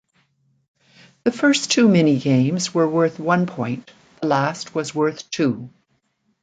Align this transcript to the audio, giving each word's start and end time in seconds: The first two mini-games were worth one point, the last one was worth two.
The 1.25 1.31
first 1.31 1.69
two 1.71 1.87
mini-games 1.87 2.73
were 2.73 2.89
worth 2.89 3.19
one 3.19 3.45
point, 3.45 3.91
the 4.19 4.25
last 4.29 4.73
one 4.73 4.79
was 4.81 4.95
worth 4.95 5.29
two. 5.29 5.69